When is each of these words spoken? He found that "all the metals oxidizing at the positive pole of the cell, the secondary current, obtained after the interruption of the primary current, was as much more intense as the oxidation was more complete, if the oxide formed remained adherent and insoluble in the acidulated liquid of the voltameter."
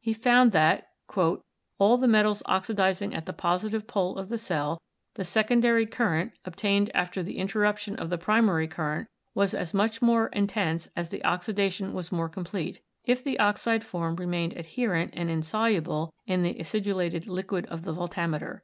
He 0.00 0.12
found 0.12 0.50
that 0.50 0.88
"all 1.78 1.96
the 1.96 2.08
metals 2.08 2.42
oxidizing 2.46 3.14
at 3.14 3.26
the 3.26 3.32
positive 3.32 3.86
pole 3.86 4.18
of 4.18 4.28
the 4.28 4.36
cell, 4.36 4.82
the 5.14 5.22
secondary 5.22 5.86
current, 5.86 6.32
obtained 6.44 6.90
after 6.96 7.22
the 7.22 7.38
interruption 7.38 7.94
of 7.94 8.10
the 8.10 8.18
primary 8.18 8.66
current, 8.66 9.06
was 9.36 9.54
as 9.54 9.72
much 9.72 10.02
more 10.02 10.26
intense 10.32 10.88
as 10.96 11.10
the 11.10 11.22
oxidation 11.24 11.92
was 11.92 12.10
more 12.10 12.28
complete, 12.28 12.80
if 13.04 13.22
the 13.22 13.38
oxide 13.38 13.84
formed 13.84 14.18
remained 14.18 14.54
adherent 14.54 15.12
and 15.16 15.30
insoluble 15.30 16.12
in 16.26 16.42
the 16.42 16.58
acidulated 16.58 17.28
liquid 17.28 17.64
of 17.66 17.84
the 17.84 17.94
voltameter." 17.94 18.62